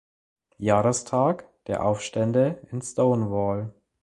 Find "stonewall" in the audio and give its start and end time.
2.81-3.71